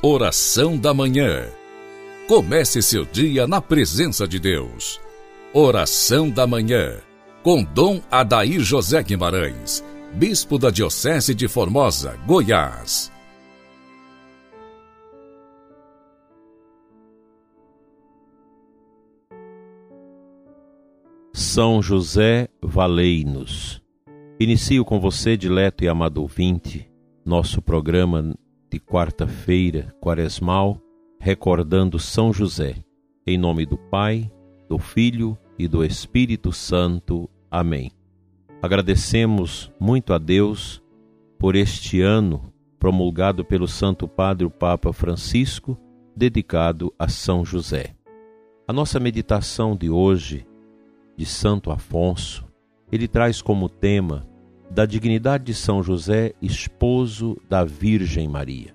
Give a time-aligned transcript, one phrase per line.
[0.00, 1.48] Oração da Manhã.
[2.28, 5.00] Comece seu dia na presença de Deus.
[5.52, 7.00] Oração da Manhã.
[7.42, 9.84] Com Dom Adair José Guimarães,
[10.14, 13.10] Bispo da Diocese de Formosa, Goiás.
[21.32, 23.82] São José Valei-nos.
[24.38, 26.88] Inicio com você, dileto e amado ouvinte,
[27.26, 28.36] nosso programa
[28.70, 30.80] de quarta-feira quaresmal,
[31.20, 32.76] recordando São José.
[33.26, 34.30] Em nome do Pai,
[34.68, 37.28] do Filho e do Espírito Santo.
[37.50, 37.90] Amém.
[38.62, 40.82] Agradecemos muito a Deus
[41.38, 45.76] por este ano promulgado pelo Santo Padre o Papa Francisco,
[46.16, 47.94] dedicado a São José.
[48.66, 50.46] A nossa meditação de hoje,
[51.16, 52.46] de Santo Afonso,
[52.90, 54.26] ele traz como tema
[54.70, 58.74] da dignidade de São José, esposo da Virgem Maria.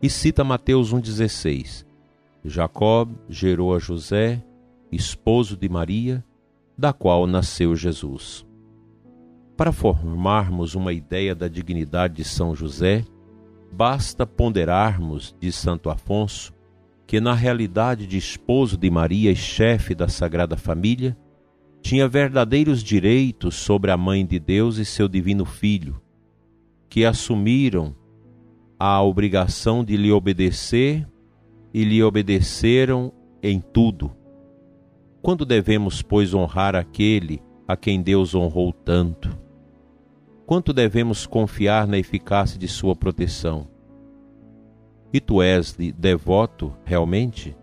[0.00, 1.84] E cita Mateus 1,16:
[2.44, 4.42] Jacob gerou a José,
[4.90, 6.24] esposo de Maria,
[6.78, 8.46] da qual nasceu Jesus.
[9.56, 13.04] Para formarmos uma ideia da dignidade de São José,
[13.72, 16.54] basta ponderarmos, diz Santo Afonso,
[17.06, 21.16] que na realidade de esposo de Maria e chefe da Sagrada Família,
[21.86, 26.02] tinha verdadeiros direitos sobre a Mãe de Deus e seu Divino Filho,
[26.88, 27.94] que assumiram
[28.76, 31.06] a obrigação de lhe obedecer
[31.72, 34.10] e lhe obedeceram em tudo.
[35.22, 39.38] Quando devemos, pois, honrar aquele a quem Deus honrou tanto?
[40.44, 43.68] Quanto devemos confiar na eficácia de sua proteção?
[45.12, 47.54] E tu és devoto realmente?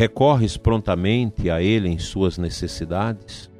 [0.00, 3.50] Recorres prontamente a Ele em suas necessidades?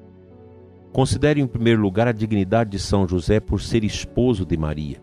[0.91, 5.03] Considere em primeiro lugar a dignidade de São José por ser esposo de Maria.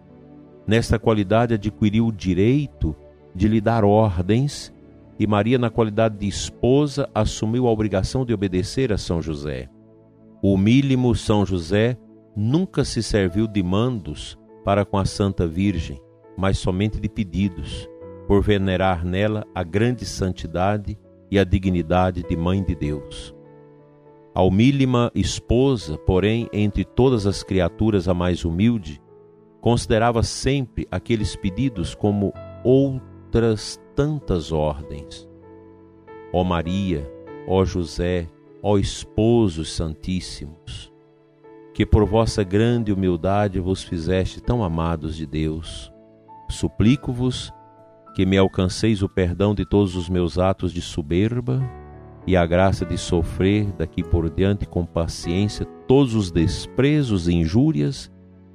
[0.65, 2.95] Nesta qualidade adquiriu o direito
[3.35, 4.73] de lhe dar ordens
[5.19, 9.69] e Maria, na qualidade de esposa, assumiu a obrigação de obedecer a São José.
[10.41, 11.99] O humílimo São José
[12.35, 14.35] nunca se serviu de mandos
[14.65, 16.01] para com a Santa Virgem,
[16.35, 17.87] mas somente de pedidos,
[18.27, 20.97] por venerar nela a grande santidade
[21.29, 23.35] e a dignidade de Mãe de Deus.
[24.33, 29.01] A humílima esposa, porém, entre todas as criaturas a mais humilde,
[29.59, 32.33] considerava sempre aqueles pedidos como
[32.63, 35.27] outras tantas ordens.
[36.31, 37.09] Ó Maria,
[37.47, 38.27] ó José,
[38.61, 40.93] ó esposos santíssimos,
[41.73, 45.91] que por vossa grande humildade vos fizeste tão amados de Deus,
[46.49, 47.51] suplico-vos
[48.17, 51.61] que me alcanceis o perdão de todos os meus atos de soberba
[52.25, 58.11] e a graça de sofrer daqui por diante com paciência todos os desprezos e injúrias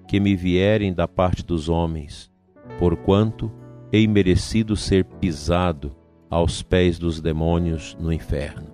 [0.09, 2.29] que me vierem da parte dos homens,
[2.77, 3.53] porquanto
[3.93, 5.95] hei merecido ser pisado
[6.29, 8.67] aos pés dos demônios no inferno.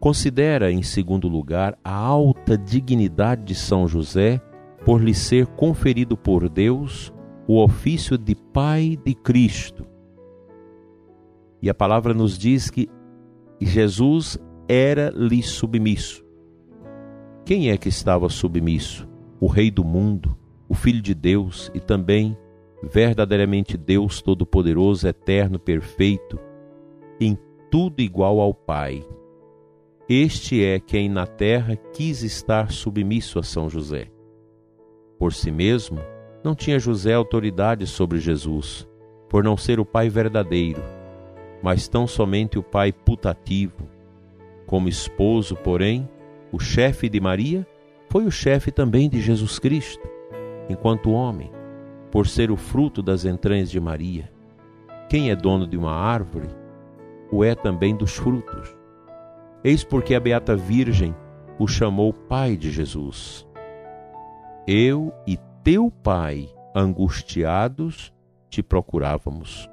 [0.00, 4.40] Considera, em segundo lugar, a alta dignidade de São José
[4.84, 7.12] por lhe ser conferido por Deus
[7.50, 9.84] o ofício de Pai de Cristo.
[11.60, 12.88] E a palavra nos diz que
[13.60, 14.38] Jesus
[14.68, 16.24] era-lhe submisso.
[17.44, 19.08] Quem é que estava submisso?
[19.40, 22.38] O Rei do mundo, o Filho de Deus e também
[22.84, 26.38] verdadeiramente Deus Todo-Poderoso, Eterno, Perfeito,
[27.20, 27.36] em
[27.68, 29.04] tudo igual ao Pai.
[30.08, 34.08] Este é quem na terra quis estar submisso a São José.
[35.18, 35.98] Por si mesmo,
[36.42, 38.88] não tinha José autoridade sobre Jesus,
[39.28, 40.82] por não ser o pai verdadeiro,
[41.62, 43.88] mas tão somente o pai putativo.
[44.66, 46.08] Como esposo, porém,
[46.52, 47.66] o chefe de Maria
[48.08, 50.08] foi o chefe também de Jesus Cristo,
[50.68, 51.50] enquanto homem,
[52.10, 54.30] por ser o fruto das entranhas de Maria.
[55.08, 56.48] Quem é dono de uma árvore,
[57.30, 58.74] o é também dos frutos.
[59.62, 61.14] Eis porque a Beata Virgem
[61.58, 63.46] o chamou Pai de Jesus.
[64.66, 68.12] Eu e teu Pai, angustiados,
[68.48, 69.68] te procurávamos.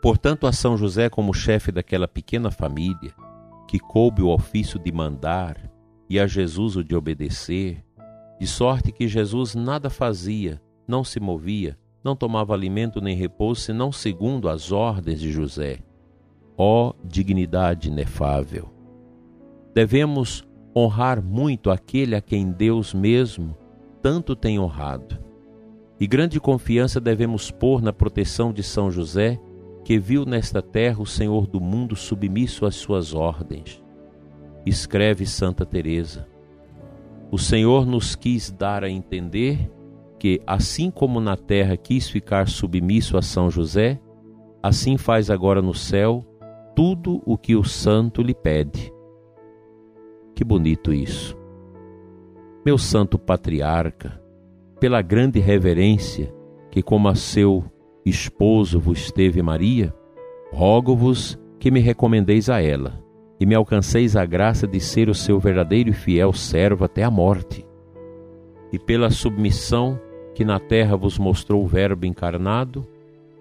[0.00, 3.12] Portanto, a São José, como chefe daquela pequena família,
[3.68, 5.70] que coube o ofício de mandar
[6.08, 7.84] e a Jesus o de obedecer,
[8.40, 13.92] de sorte que Jesus nada fazia, não se movia, não tomava alimento nem repouso, senão
[13.92, 15.80] segundo as ordens de José.
[16.56, 18.72] Ó oh, dignidade inefável!
[19.74, 23.54] Devemos honrar muito aquele a quem Deus mesmo
[24.02, 25.18] tanto tem honrado.
[25.98, 29.38] E grande confiança devemos pôr na proteção de São José,
[29.84, 33.82] que viu nesta terra o Senhor do mundo submisso às suas ordens.
[34.64, 36.26] Escreve Santa Teresa:
[37.30, 39.70] O Senhor nos quis dar a entender
[40.20, 43.98] porque, assim como na terra quis ficar submisso a São José,
[44.62, 46.22] assim faz agora no céu
[46.76, 48.92] tudo o que o santo lhe pede.
[50.34, 51.39] Que bonito isso.
[52.62, 54.20] Meu santo patriarca,
[54.78, 56.30] pela grande reverência
[56.70, 57.64] que, como a seu
[58.04, 59.94] esposo vos teve Maria,
[60.52, 63.02] rogo-vos que me recomendeis a ela
[63.40, 67.10] e me alcanceis a graça de ser o seu verdadeiro e fiel servo até a
[67.10, 67.66] morte.
[68.70, 69.98] E pela submissão
[70.34, 72.86] que na terra vos mostrou o Verbo encarnado,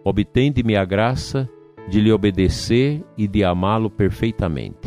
[0.01, 1.49] obtende-me a graça
[1.89, 4.78] de lhe obedecer e de amá-lo perfeitamente.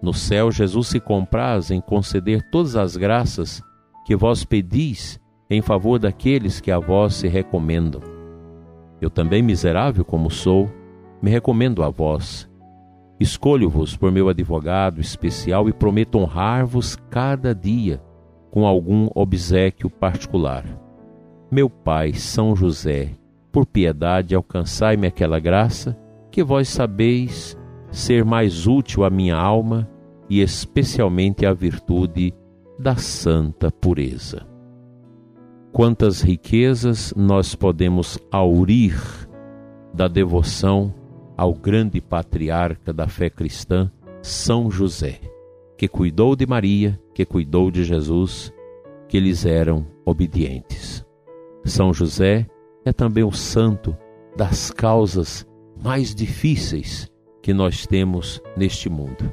[0.00, 3.62] No céu, Jesus se compraz em conceder todas as graças
[4.04, 8.00] que vós pedis em favor daqueles que a vós se recomendam.
[9.00, 10.70] Eu também, miserável como sou,
[11.20, 12.48] me recomendo a vós.
[13.18, 18.00] Escolho-vos por meu advogado especial e prometo honrar-vos cada dia
[18.50, 20.64] com algum obsequio particular.
[21.50, 23.10] Meu Pai, São José,
[23.50, 25.98] por piedade alcançai-me aquela graça
[26.30, 27.56] que vós sabeis
[27.90, 29.88] ser mais útil à minha alma
[30.28, 32.34] e especialmente à virtude
[32.78, 34.46] da santa pureza.
[35.72, 38.94] Quantas riquezas nós podemos aurir
[39.92, 40.94] da devoção
[41.36, 43.90] ao grande patriarca da fé cristã,
[44.22, 45.20] São José,
[45.76, 48.52] que cuidou de Maria, que cuidou de Jesus,
[49.08, 51.04] que eles eram obedientes.
[51.64, 52.46] São José
[52.84, 53.96] é também o santo
[54.36, 55.46] das causas
[55.82, 57.08] mais difíceis
[57.42, 59.32] que nós temos neste mundo.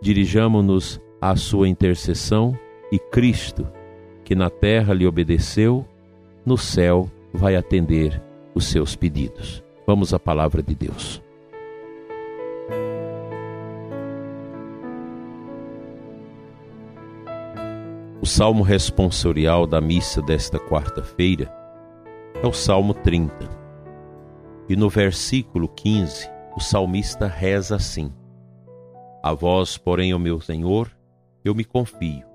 [0.00, 2.58] Dirijamo-nos à sua intercessão
[2.90, 3.66] e Cristo,
[4.24, 5.84] que na terra lhe obedeceu,
[6.44, 8.22] no céu vai atender
[8.54, 9.62] os seus pedidos.
[9.86, 11.22] Vamos à palavra de Deus.
[18.20, 21.50] O salmo responsorial da missa desta quarta-feira
[22.42, 23.32] é o Salmo 30.
[24.68, 28.12] E no versículo 15, o salmista reza assim:
[29.22, 30.90] A vós, porém, ó meu Senhor,
[31.44, 32.26] eu me confio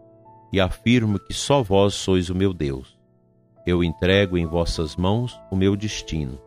[0.51, 2.97] e afirmo que só vós sois o meu Deus.
[3.67, 6.39] Eu entrego em vossas mãos o meu destino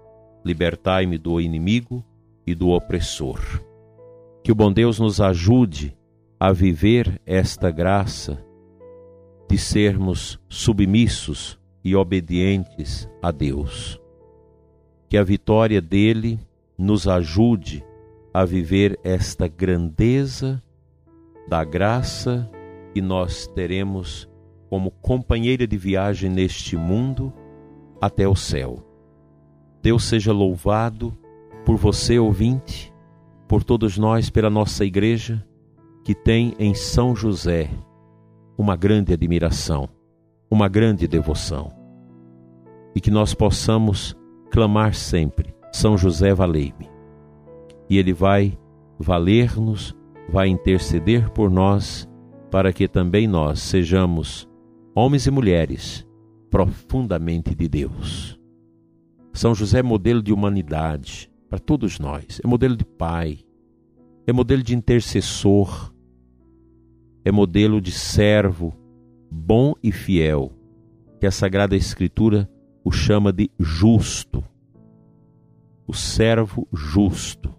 [0.43, 2.05] libertai-me do inimigo
[2.47, 3.41] e do opressor.
[4.45, 5.95] Que o bom Deus nos ajude
[6.39, 8.41] a viver esta graça
[9.51, 14.01] de sermos submissos e obedientes a Deus.
[15.09, 16.39] Que a vitória dele
[16.79, 17.85] nos ajude
[18.33, 20.63] a viver esta grandeza
[21.49, 22.51] da graça
[22.93, 24.29] que nós teremos
[24.69, 27.33] como companheira de viagem neste mundo
[28.01, 28.85] até o céu.
[29.83, 31.17] Deus seja louvado
[31.65, 32.93] por você, ouvinte,
[33.49, 35.45] por todos nós, pela nossa igreja,
[36.05, 37.71] que tem em São José
[38.59, 39.89] uma grande admiração,
[40.51, 41.73] uma grande devoção.
[42.95, 44.17] E que nós possamos
[44.51, 46.89] clamar sempre: São José, valei-me.
[47.87, 48.59] E ele vai
[48.99, 49.95] valer-nos,
[50.27, 52.09] vai interceder por nós,
[52.51, 54.49] para que também nós sejamos
[54.95, 56.09] homens e mulheres
[56.49, 58.41] profundamente de Deus.
[59.35, 63.41] São José é modelo de humanidade para todos nós, é modelo de pai,
[64.27, 65.93] é modelo de intercessor,
[67.23, 68.73] é modelo de servo
[69.31, 70.51] bom e fiel,
[71.21, 72.51] que a Sagrada Escritura
[72.83, 74.43] o chama de justo.
[75.87, 77.55] O servo justo.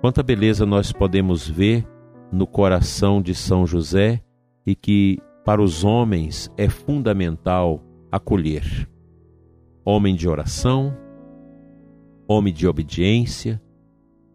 [0.00, 1.86] Quanta beleza nós podemos ver
[2.30, 4.22] no coração de São José
[4.66, 8.88] e que para os homens é fundamental acolher
[9.84, 10.96] homem de oração,
[12.26, 13.60] homem de obediência,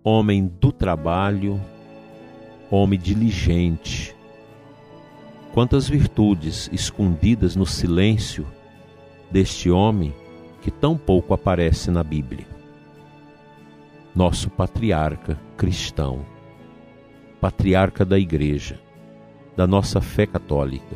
[0.04, 1.60] homem do trabalho,
[2.70, 4.16] homem diligente.
[5.54, 8.46] Quantas virtudes escondidas no silêncio
[9.32, 10.14] deste homem
[10.62, 12.46] que tão pouco aparece na Bíblia.
[14.20, 16.26] Nosso patriarca cristão,
[17.40, 18.78] patriarca da Igreja,
[19.56, 20.94] da nossa fé católica.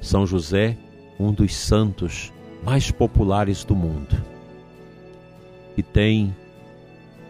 [0.00, 0.76] São José,
[1.16, 2.32] um dos santos
[2.64, 4.20] mais populares do mundo
[5.76, 6.34] e tem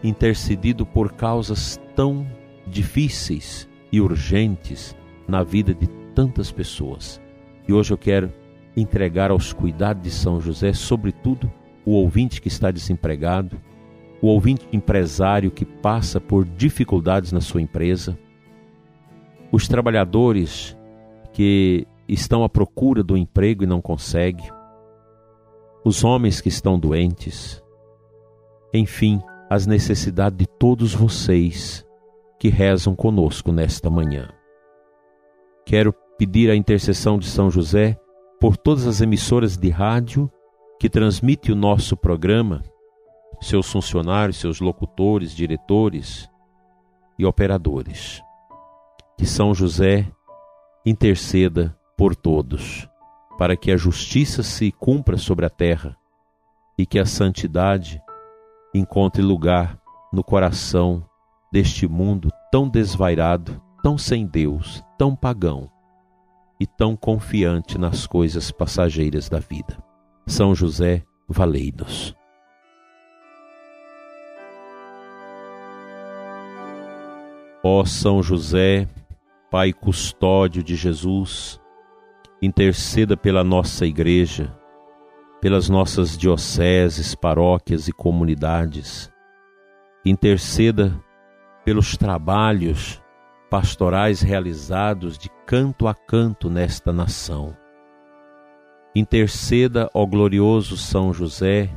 [0.03, 2.25] intercedido por causas tão
[2.65, 4.95] difíceis e urgentes
[5.27, 7.21] na vida de tantas pessoas.
[7.67, 8.33] E hoje eu quero
[8.75, 11.47] entregar aos cuidados de São José, sobretudo
[11.85, 13.61] o ouvinte que está desempregado,
[14.21, 18.17] o ouvinte empresário que passa por dificuldades na sua empresa,
[19.51, 20.77] os trabalhadores
[21.33, 24.49] que estão à procura do emprego e não conseguem,
[25.83, 27.63] os homens que estão doentes,
[28.73, 31.85] enfim, as necessidades de todos vocês
[32.39, 34.29] que rezam conosco nesta manhã.
[35.65, 37.97] Quero pedir a intercessão de São José
[38.39, 40.29] por todas as emissoras de rádio
[40.79, 42.63] que transmite o nosso programa,
[43.41, 46.29] seus funcionários, seus locutores, diretores
[47.17, 48.21] e operadores.
[49.17, 50.11] Que São José
[50.85, 52.87] interceda por todos,
[53.37, 55.97] para que a justiça se cumpra sobre a terra
[56.77, 58.01] e que a santidade
[58.73, 59.79] encontre lugar
[60.11, 61.05] no coração
[61.51, 65.69] deste mundo tão desvairado, tão sem Deus, tão pagão
[66.59, 69.77] e tão confiante nas coisas passageiras da vida.
[70.27, 72.18] São José, valei-nos.
[77.61, 78.87] Ó São José,
[79.51, 81.59] Pai custódio de Jesus,
[82.41, 84.55] interceda pela nossa igreja,
[85.41, 89.11] pelas nossas dioceses, paróquias e comunidades.
[90.05, 90.97] Interceda
[91.65, 93.01] pelos trabalhos
[93.49, 97.57] pastorais realizados de canto a canto nesta nação.
[98.95, 101.69] Interceda, ó glorioso São José,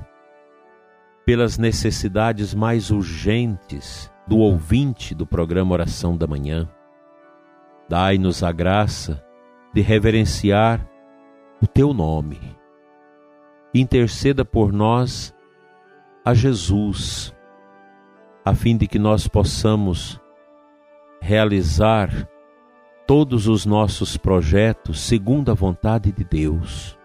[1.27, 6.69] pelas necessidades mais urgentes do ouvinte do programa Oração da Manhã
[7.93, 9.23] Dai-nos a graça
[9.75, 10.89] de reverenciar
[11.61, 12.41] o teu nome.
[13.75, 15.35] Interceda por nós
[16.25, 17.35] a Jesus,
[18.43, 20.19] a fim de que nós possamos
[21.21, 22.27] realizar
[23.07, 26.99] todos os nossos projetos segundo a vontade de Deus.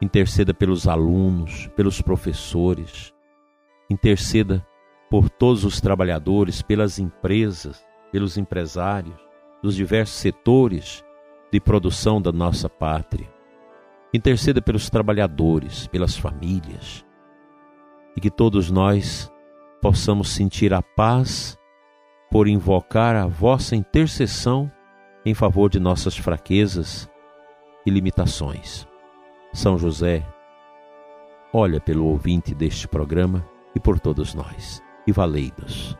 [0.00, 3.12] Interceda pelos alunos, pelos professores,
[3.90, 4.66] interceda
[5.10, 9.16] por todos os trabalhadores, pelas empresas, pelos empresários,
[9.62, 11.04] dos diversos setores
[11.52, 13.28] de produção da nossa pátria.
[14.14, 17.04] Interceda pelos trabalhadores, pelas famílias,
[18.16, 19.30] e que todos nós
[19.82, 21.58] possamos sentir a paz
[22.30, 24.70] por invocar a vossa intercessão
[25.24, 27.10] em favor de nossas fraquezas
[27.84, 28.86] e limitações.
[29.52, 30.24] São José,
[31.52, 35.96] olha pelo ouvinte deste programa e por todos nós, e valei-nos.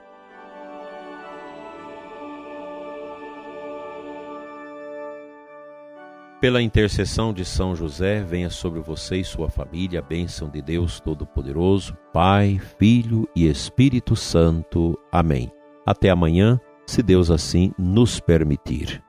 [6.40, 10.98] Pela intercessão de São José, venha sobre você e sua família a bênção de Deus
[10.98, 14.98] Todo-Poderoso, Pai, Filho e Espírito Santo.
[15.12, 15.52] Amém.
[15.84, 19.02] Até amanhã, se Deus assim nos permitir.